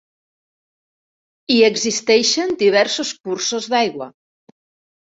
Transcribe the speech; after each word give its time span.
Hi 1.51 1.59
existeixen 1.67 2.57
diversos 2.65 3.13
cursos 3.23 3.71
d'aigua. 3.77 4.15